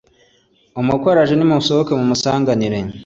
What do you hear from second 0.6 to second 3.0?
umukwe araje nimusohoke mumusanganire